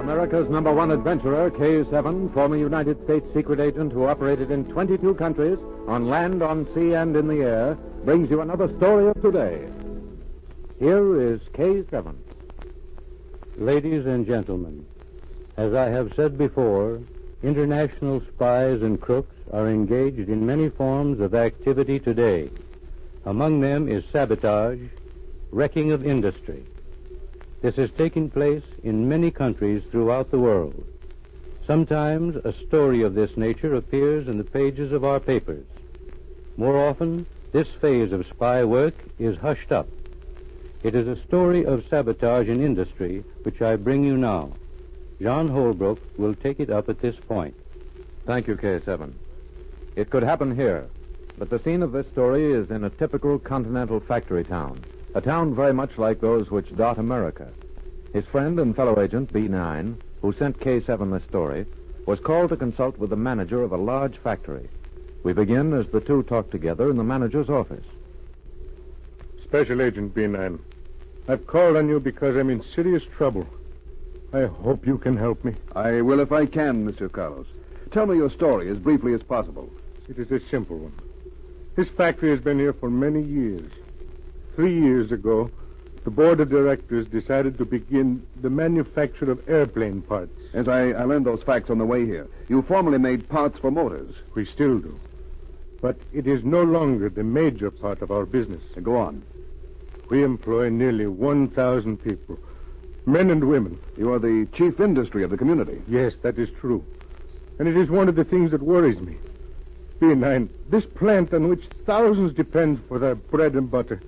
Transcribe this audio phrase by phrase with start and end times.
[0.00, 5.58] America's number one adventurer, K7, former United States secret agent who operated in 22 countries,
[5.86, 9.68] on land, on sea, and in the air, brings you another story of today.
[10.80, 12.33] Here is K7.
[13.56, 14.84] Ladies and gentlemen,
[15.56, 17.00] as I have said before,
[17.44, 22.50] international spies and crooks are engaged in many forms of activity today.
[23.24, 24.80] Among them is sabotage,
[25.52, 26.64] wrecking of industry.
[27.62, 30.84] This is taking place in many countries throughout the world.
[31.64, 35.64] Sometimes a story of this nature appears in the pages of our papers.
[36.56, 39.86] More often, this phase of spy work is hushed up.
[40.84, 44.52] It is a story of sabotage in industry which I bring you now.
[45.18, 47.56] John Holbrook will take it up at this point.
[48.26, 49.14] Thank you, K7.
[49.96, 50.86] It could happen here,
[51.38, 54.78] but the scene of this story is in a typical continental factory town,
[55.14, 57.48] a town very much like those which dot America.
[58.12, 61.64] His friend and fellow agent, B9, who sent K7 this story,
[62.04, 64.68] was called to consult with the manager of a large factory.
[65.22, 67.86] We begin as the two talk together in the manager's office.
[69.44, 70.58] Special Agent B9.
[71.26, 73.46] I've called on you because I'm in serious trouble.
[74.32, 75.54] I hope you can help me.
[75.74, 77.10] I will if I can, Mr.
[77.10, 77.46] Carlos.
[77.92, 79.70] Tell me your story as briefly as possible.
[80.08, 80.92] It is a simple one.
[81.76, 83.70] This factory has been here for many years.
[84.54, 85.50] Three years ago,
[86.04, 90.38] the board of directors decided to begin the manufacture of airplane parts.
[90.52, 93.70] As I, I learned those facts on the way here, you formerly made parts for
[93.70, 94.14] motors.
[94.34, 95.00] We still do.
[95.80, 98.62] But it is no longer the major part of our business.
[98.82, 99.22] Go on.
[100.10, 102.38] We employ nearly 1,000 people,
[103.06, 103.78] men and women.
[103.96, 105.82] You are the chief industry of the community.
[105.88, 106.84] Yes, that is true.
[107.58, 109.16] And it is one of the things that worries me.
[110.00, 114.02] B9, this plant on which thousands depend for their bread and butter,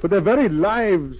[0.00, 1.16] for their very lives,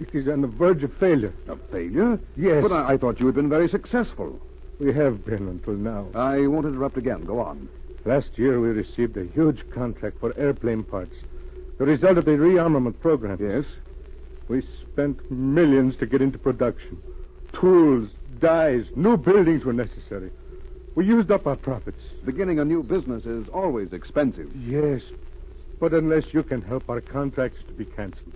[0.00, 1.32] it is on the verge of failure.
[1.46, 2.18] Of failure?
[2.36, 2.62] Yes.
[2.62, 4.40] But I, I thought you had been very successful.
[4.78, 6.08] We have been until now.
[6.14, 7.24] I won't interrupt again.
[7.24, 7.68] Go on.
[8.06, 11.14] Last year, we received a huge contract for airplane parts.
[11.80, 13.38] The result of the rearmament program.
[13.40, 13.64] Yes?
[14.48, 17.02] We spent millions to get into production.
[17.54, 20.30] Tools, dies, new buildings were necessary.
[20.94, 22.02] We used up our profits.
[22.26, 24.54] Beginning a new business is always expensive.
[24.54, 25.00] Yes,
[25.80, 28.34] but unless you can help our contracts to be canceled.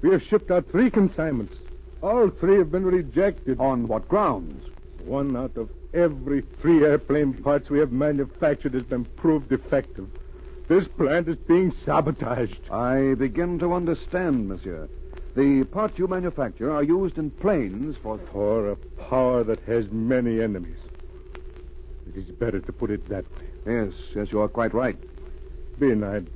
[0.00, 1.54] We have shipped out three consignments.
[2.02, 3.60] All three have been rejected.
[3.60, 4.64] On what grounds?
[5.04, 10.08] One out of every three airplane parts we have manufactured has been proved defective.
[10.70, 12.70] This plant is being sabotaged.
[12.70, 14.88] I begin to understand, monsieur.
[15.34, 18.20] The parts you manufacture are used in planes for.
[18.32, 20.78] For a power that has many enemies.
[22.06, 23.48] It is better to put it that way.
[23.66, 24.96] Yes, yes, you are quite right.
[25.80, 26.28] B9,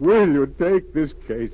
[0.00, 1.52] will you take this case?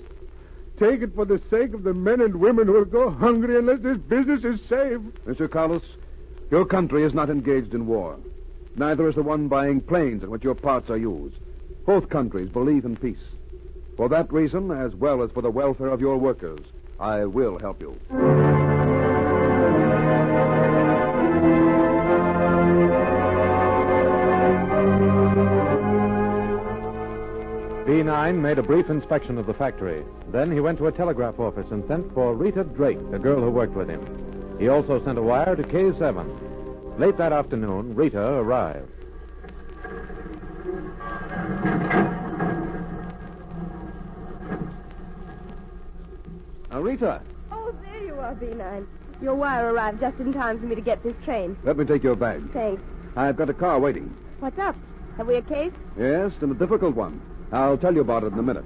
[0.78, 3.80] Take it for the sake of the men and women who will go hungry unless
[3.80, 5.18] this business is saved.
[5.26, 5.50] Mr.
[5.50, 5.82] Carlos,
[6.52, 8.16] your country is not engaged in war.
[8.76, 11.34] Neither is the one buying planes in which your parts are used.
[11.84, 13.24] Both countries believe in peace.
[13.96, 16.60] For that reason, as well as for the welfare of your workers,
[17.00, 17.98] I will help you.
[27.84, 30.04] B9 made a brief inspection of the factory.
[30.28, 33.50] Then he went to a telegraph office and sent for Rita Drake, the girl who
[33.50, 34.00] worked with him.
[34.60, 36.98] He also sent a wire to K7.
[36.98, 39.01] Late that afternoon, Rita arrived.
[46.80, 47.20] Rita,
[47.50, 48.86] Oh, there you are, B9.
[49.20, 51.56] Your wire arrived just in time for me to get this train.
[51.64, 52.42] let me take your bag.
[52.52, 52.82] Thanks.
[53.14, 54.14] I've got a car waiting.
[54.40, 54.74] What's up?
[55.16, 55.72] Have we a case?
[55.98, 57.20] Yes, and a difficult one.
[57.52, 58.64] I'll tell you about it in a minute.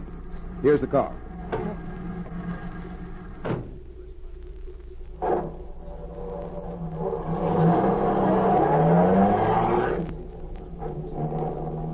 [0.62, 1.12] Here's the car.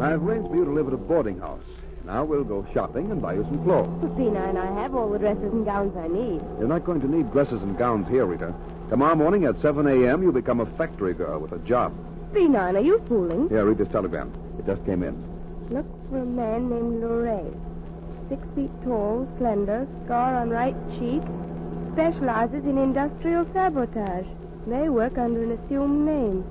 [0.00, 1.62] I've arranged for you to live at a boarding house.
[2.04, 3.88] Now we'll go shopping and buy you some clothes.
[4.00, 6.40] But B9, I have all the dresses and gowns I need.
[6.58, 8.52] You're not going to need dresses and gowns here, Rita.
[8.90, 11.94] Tomorrow morning at 7 a.m., you'll become a factory girl with a job.
[12.32, 13.49] B9, are you fooling?
[13.49, 14.32] Here, read this telegram.
[14.58, 15.14] It just came in.
[15.70, 17.54] Look for a man named Luray.
[18.28, 21.22] Six feet tall, slender, scar on right cheek.
[21.93, 24.26] Specializes in industrial sabotage.
[24.66, 26.44] May work under an assumed name.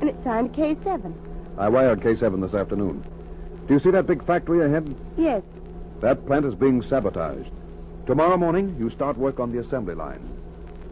[0.00, 1.14] And it's signed K7.
[1.58, 3.04] I wired K7 this afternoon.
[3.66, 4.94] Do you see that big factory ahead?
[5.16, 5.42] Yes.
[6.00, 7.50] That plant is being sabotaged.
[8.06, 10.26] Tomorrow morning, you start work on the assembly line.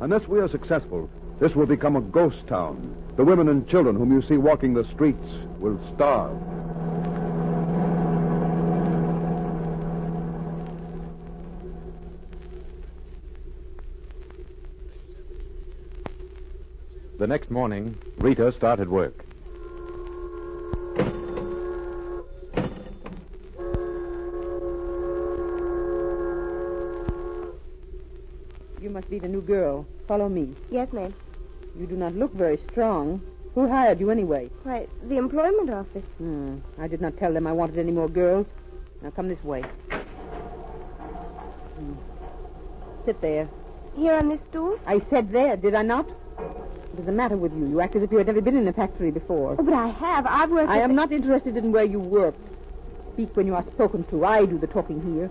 [0.01, 1.11] Unless we are successful,
[1.41, 2.95] this will become a ghost town.
[3.17, 5.27] The women and children whom you see walking the streets
[5.59, 6.39] will starve.
[17.19, 19.28] The next morning, Rita started work.
[29.19, 29.85] Be the new girl.
[30.07, 30.55] Follow me.
[30.71, 31.13] Yes, ma'am.
[31.77, 33.21] You do not look very strong.
[33.57, 34.49] Who hired you anyway?
[34.63, 36.05] Why, the employment office.
[36.19, 36.59] Hmm.
[36.79, 38.47] I did not tell them I wanted any more girls.
[39.03, 39.63] Now come this way.
[41.79, 41.95] Hmm.
[43.07, 43.49] Sit there.
[43.97, 44.79] Here on this stool?
[44.87, 46.07] I said there, did I not?
[46.07, 47.67] What is the matter with you?
[47.67, 49.57] You act as if you had never been in a factory before.
[49.59, 50.27] Oh, but I have.
[50.27, 50.71] I've worked.
[50.71, 52.39] I am the- not interested in where you worked.
[53.15, 54.25] Speak when you are spoken to.
[54.25, 55.29] I do the talking here.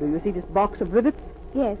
[0.00, 1.20] Do you see this box of rivets?
[1.54, 1.78] Yes.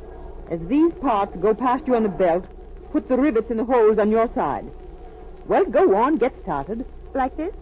[0.50, 2.44] As these parts go past you on the belt,
[2.92, 4.70] put the rivets in the holes on your side.
[5.46, 6.84] Well, go on, get started.
[7.14, 7.54] Like this?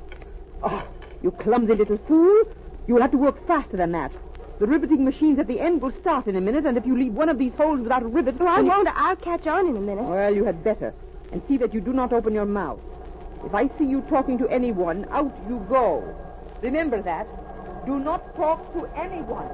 [0.62, 0.86] Oh,
[1.22, 2.44] you clumsy little fool.
[2.86, 4.12] You will have to work faster than that.
[4.58, 7.14] The riveting machines at the end will start in a minute, and if you leave
[7.14, 8.38] one of these holes without a rivet...
[8.38, 8.88] Well, I you- won't.
[8.88, 10.04] I'll catch on in a minute.
[10.04, 10.94] Well, you had better.
[11.32, 12.78] And see that you do not open your mouth.
[13.44, 16.04] If I see you talking to anyone, out you go.
[16.62, 17.26] Remember that.
[17.86, 19.48] Do not talk to anyone.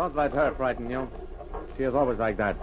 [0.00, 1.06] Don't let her frighten you.
[1.76, 2.56] She is always like that.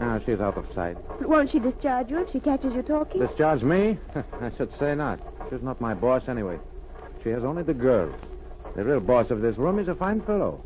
[0.00, 0.96] Ah, she's out of sight.
[1.18, 3.20] But won't she discharge you if she catches you talking?
[3.20, 3.98] Discharge me?
[4.40, 5.20] I should say not.
[5.50, 6.58] She's not my boss anyway.
[7.22, 8.14] She has only the girls.
[8.74, 10.64] The real boss of this room is a fine fellow.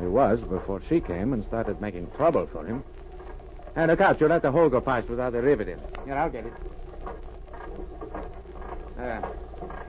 [0.00, 2.84] He was before she came and started making trouble for him.
[3.76, 5.80] And look out, you let the hole go past without the rivet in.
[6.04, 6.52] Here, I'll get it.
[8.98, 9.26] Ah,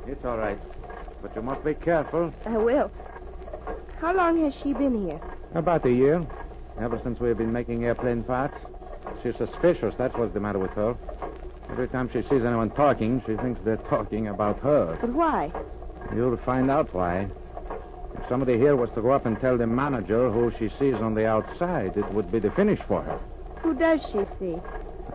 [0.07, 0.57] it's all right.
[1.21, 2.33] But you must be careful.
[2.45, 2.89] I will.
[4.01, 5.21] How long has she been here?
[5.53, 6.25] About a year.
[6.79, 8.57] Ever since we've been making airplane parts.
[9.21, 10.95] She's suspicious, that's what's the matter with her.
[11.69, 14.97] Every time she sees anyone talking, she thinks they're talking about her.
[14.99, 15.51] But why?
[16.15, 17.27] You'll find out why.
[18.15, 21.13] If somebody here was to go up and tell the manager who she sees on
[21.13, 23.19] the outside, it would be the finish for her.
[23.61, 24.57] Who does she see?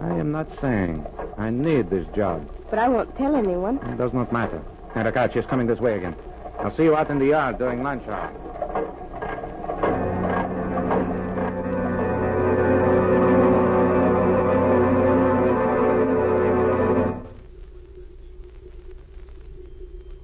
[0.01, 1.05] I am not saying.
[1.37, 2.49] I need this job.
[2.71, 3.79] But I won't tell anyone.
[3.79, 4.63] It does not matter.
[4.95, 6.15] Now, look out, she's coming this way again.
[6.61, 8.33] I'll see you out in the yard during lunch hour.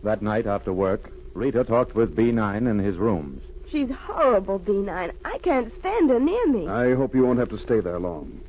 [0.03, 3.43] That night after work, Rita talked with B9 in his rooms.
[3.69, 5.13] She's horrible, B9.
[5.25, 6.69] I can't stand her near me.
[6.69, 8.41] I hope you won't have to stay there long.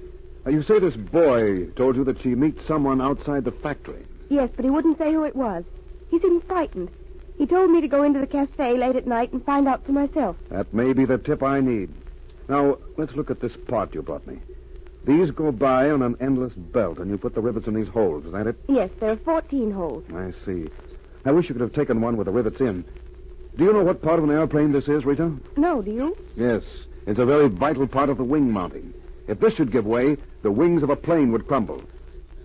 [0.46, 4.06] Now, you say this boy told you that she meets someone outside the factory.
[4.30, 5.64] Yes, but he wouldn't say who it was.
[6.12, 6.90] He seemed frightened.
[7.38, 9.92] He told me to go into the cafe late at night and find out for
[9.92, 10.36] myself.
[10.50, 11.90] That may be the tip I need.
[12.50, 14.40] Now, let's look at this part you brought me.
[15.06, 18.26] These go by on an endless belt, and you put the rivets in these holes,
[18.26, 18.56] is that it?
[18.68, 20.04] Yes, there are 14 holes.
[20.14, 20.68] I see.
[21.25, 22.84] I wish you could have taken one with the rivets in.
[23.58, 25.32] Do you know what part of an airplane this is, Rita?
[25.58, 26.18] No, do you?
[26.36, 26.63] Yes.
[27.06, 28.94] It's a very vital part of the wing mounting.
[29.27, 31.84] If this should give way, the wings of a plane would crumble.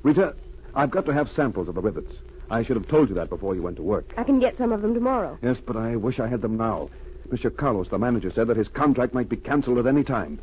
[0.03, 0.35] Rita,
[0.75, 2.13] I've got to have samples of the rivets.
[2.51, 4.15] I should have told you that before you went to work.
[4.17, 5.39] I can get some of them tomorrow.
[5.43, 6.89] Yes, but I wish I had them now.
[7.31, 7.55] Mr.
[7.55, 10.39] Carlos, the manager, said that his contract might be canceled at any time.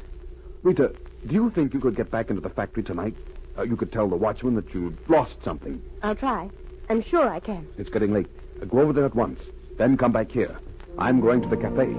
[0.62, 0.94] Rita,
[1.26, 3.16] do you think you could get back into the factory tonight?
[3.58, 5.82] Uh, you could tell the watchman that you'd lost something.
[6.04, 6.50] I'll try.
[6.90, 7.68] I'm sure I can.
[7.78, 8.28] It's getting late.
[8.70, 9.40] Go over there at once.
[9.78, 10.58] Then come back here.
[10.98, 11.94] I'm going to the cafe.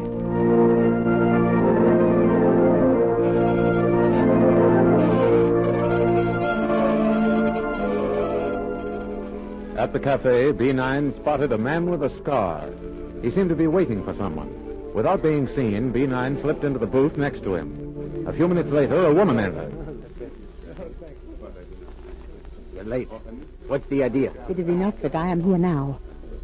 [9.76, 12.68] At the cafe, B9 spotted a man with a scar.
[13.22, 14.50] He seemed to be waiting for someone.
[14.94, 18.24] Without being seen, B9 slipped into the booth next to him.
[18.26, 19.72] A few minutes later, a woman entered.
[22.74, 23.08] You're late.
[23.66, 24.32] What's the idea?
[24.48, 25.98] It is enough that I am here now.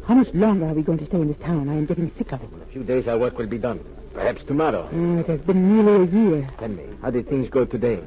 [0.05, 1.69] How much longer are we going to stay in this town?
[1.69, 2.49] I am getting sick of it.
[2.51, 3.79] In a few days, our work will be done.
[4.13, 4.89] Perhaps tomorrow.
[4.91, 6.49] Mm, it has been nearly a year.
[6.59, 8.01] Tell me, how did things go today?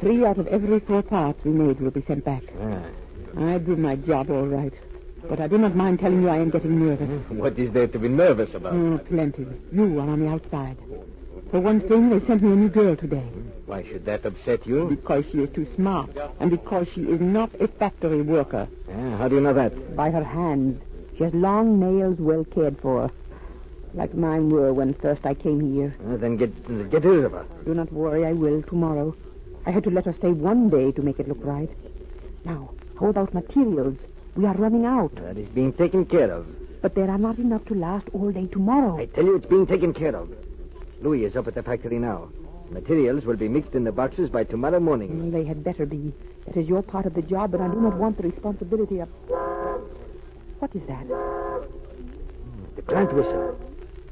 [0.00, 2.42] Three out of every four parts we made will be sent back.
[2.60, 2.82] Ah,
[3.38, 4.72] I do my job all right.
[5.28, 7.08] But I do not mind telling you I am getting nervous.
[7.30, 8.74] what is there to be nervous about?
[8.74, 9.46] Oh, plenty.
[9.72, 10.76] You are on the outside.
[11.50, 13.22] For one thing, they sent me a new girl today.
[13.66, 14.86] Why should that upset you?
[14.88, 16.10] Because she is too smart.
[16.40, 18.68] And because she is not a factory worker.
[18.90, 19.96] Ah, how do you know that?
[19.96, 20.82] By her hands.
[21.16, 23.10] She has long nails well cared for.
[23.94, 25.94] Like mine were when first I came here.
[26.08, 27.46] Ah, then get get rid of her.
[27.64, 29.16] Do not worry, I will tomorrow.
[29.64, 31.70] I had to let her stay one day to make it look right.
[32.44, 33.96] Now, how about materials?
[34.36, 36.46] We are running out, That is being taken care of.
[36.82, 38.98] but there are not enough to last all day tomorrow.
[38.98, 40.28] I tell you, it's being taken care of.
[41.00, 42.28] Louis is up at the factory now.
[42.70, 45.10] Materials will be mixed in the boxes by tomorrow morning.
[45.10, 46.12] Mm, They had better be.
[46.46, 49.08] That is your part of the job, and I do not want the responsibility of.
[50.58, 51.06] What is that?
[52.76, 53.58] The plant whistle.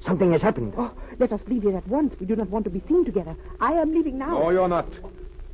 [0.05, 0.75] Something has happened.
[0.77, 2.15] Oh, let us leave here at once.
[2.21, 3.35] We do not want to be seen together.
[3.61, 4.39] I am leaving now.
[4.39, 4.87] No, you're not.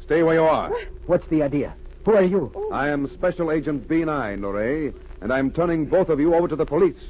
[0.05, 0.73] Stay where you are.
[1.07, 1.75] What's the idea?
[2.05, 2.51] Who are you?
[2.73, 6.67] I am Special Agent B9, Lorray, and I'm turning both of you over to the
[6.67, 7.01] police.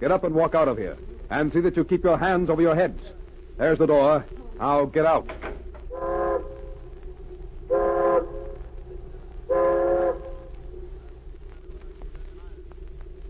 [0.00, 0.96] Get up and walk out of here.
[1.30, 3.00] And see that you keep your hands over your heads.
[3.58, 4.24] There's the door.
[4.58, 5.28] Now get out.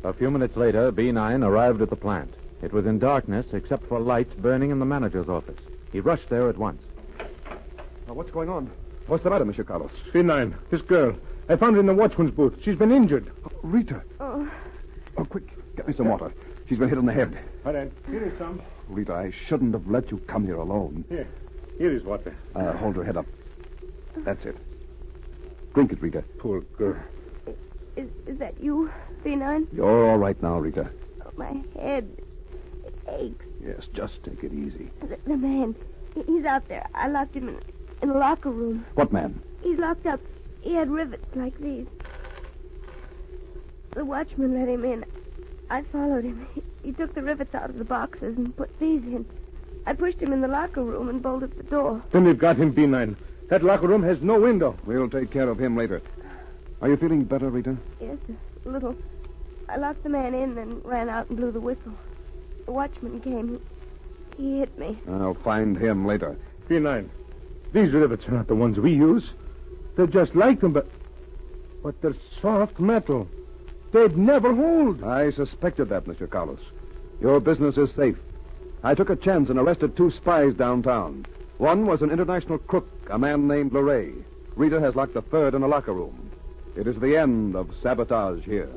[0.05, 2.33] A few minutes later, B9 arrived at the plant.
[2.63, 5.59] It was in darkness except for lights burning in the manager's office.
[5.93, 6.81] He rushed there at once.
[8.07, 8.71] Now, what's going on?
[9.09, 9.91] What's the matter, Monsieur Carlos?
[10.13, 11.17] B9, this girl.
[11.49, 12.55] I found her in the watchman's booth.
[12.63, 13.31] She's been injured.
[13.45, 14.03] Oh, Rita.
[14.21, 14.49] Oh,
[15.19, 15.45] Oh, quick.
[15.77, 16.33] Get me some water.
[16.69, 17.39] She's been hit on the head.
[17.65, 17.91] All right.
[18.11, 18.61] Here is some.
[18.89, 21.05] Rita, I shouldn't have let you come here alone.
[21.09, 21.29] Here.
[21.79, 22.35] Here is water.
[22.55, 23.27] Uh, hold her head up.
[24.19, 24.57] That's it.
[25.75, 26.25] Drink it, Rita.
[26.39, 26.97] Poor girl.
[27.97, 28.91] is, is that you,
[29.25, 29.67] B9?
[29.73, 30.89] You're all right now, Rita.
[31.25, 32.09] Oh, my head.
[32.85, 33.45] It aches.
[33.63, 34.91] Yes, just take it easy.
[35.01, 35.75] The, the man.
[36.27, 36.87] He's out there.
[36.95, 37.61] I locked him in,
[38.01, 38.87] in a locker room.
[38.95, 39.43] What man?
[39.63, 40.21] He's locked up.
[40.63, 41.87] He had rivets like these.
[43.93, 45.05] The watchman let him in.
[45.69, 46.47] I followed him.
[46.87, 49.27] He, he took the rivets out of the boxes and put these in.
[49.87, 52.03] I pushed him in the locker room and bolted the door.
[52.13, 53.17] Then they've got him, B9.
[53.49, 54.77] That locker room has no window.
[54.85, 56.03] We'll take care of him later.
[56.81, 57.77] Are you feeling better, Rita?
[58.01, 58.19] Yes,
[58.65, 58.97] a little.
[59.69, 61.93] I locked the man in and ran out and blew the whistle.
[62.67, 63.61] The watchman came.
[64.37, 64.99] He, he hit me.
[65.09, 66.37] I'll find him later.
[66.69, 67.09] B9.
[67.73, 69.31] These rivets are not the ones we use.
[69.97, 70.89] They're just like them, but.
[71.83, 73.29] But they're soft metal.
[73.93, 75.05] They'd never hold.
[75.05, 76.29] I suspected that, Mr.
[76.29, 76.61] Carlos.
[77.21, 78.17] Your business is safe.
[78.83, 81.27] I took a chance and arrested two spies downtown.
[81.59, 84.15] One was an international crook, a man named Lorray.
[84.55, 86.31] Rita has locked the third in a locker room.
[86.77, 88.71] It is the end of sabotage here.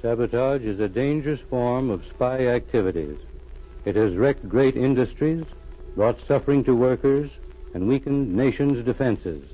[0.00, 3.16] Sabotage is a dangerous form of spy activities.
[3.84, 5.44] It has wrecked great industries,
[5.94, 7.30] brought suffering to workers,
[7.74, 9.44] and weakened nations' defenses.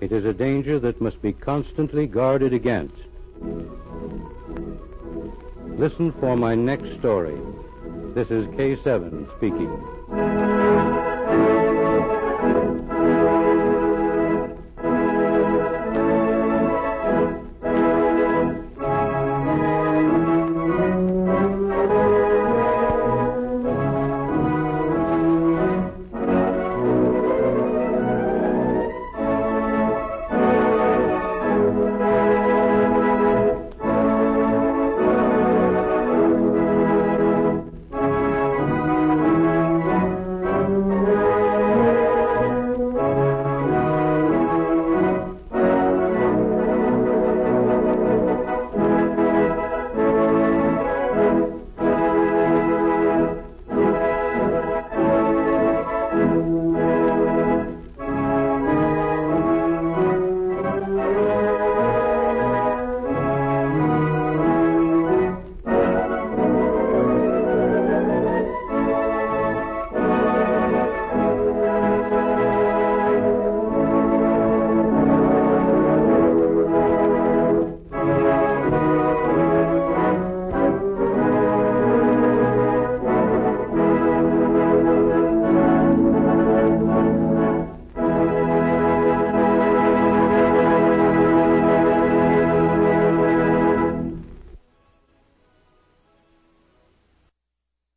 [0.00, 2.96] It is a danger that must be constantly guarded against.
[5.78, 7.38] Listen for my next story.
[8.14, 10.51] This is K7 speaking.